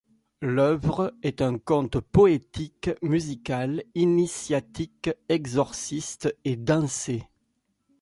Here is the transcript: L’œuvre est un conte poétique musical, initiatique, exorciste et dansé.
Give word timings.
L’œuvre 0.41 1.13
est 1.21 1.43
un 1.43 1.59
conte 1.59 1.99
poétique 1.99 2.89
musical, 3.03 3.83
initiatique, 3.93 5.11
exorciste 5.29 6.35
et 6.43 6.55
dansé. 6.55 7.27